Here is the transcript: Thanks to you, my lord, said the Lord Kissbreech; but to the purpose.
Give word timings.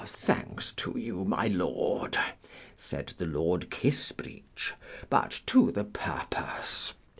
Thanks 0.03 0.71
to 0.77 0.97
you, 0.97 1.23
my 1.25 1.45
lord, 1.45 2.17
said 2.75 3.13
the 3.19 3.27
Lord 3.27 3.69
Kissbreech; 3.69 4.73
but 5.11 5.41
to 5.45 5.71
the 5.71 5.83
purpose. 5.83 6.95